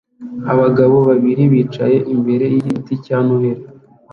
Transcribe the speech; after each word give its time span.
Abagabo 0.53 0.97
babiri 1.07 1.43
bicaye 1.53 1.97
imbere 2.13 2.45
yigiti 2.53 2.93
cya 3.05 3.17
Noheri 3.25 3.63